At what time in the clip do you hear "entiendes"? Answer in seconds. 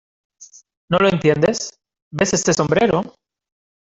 1.09-1.79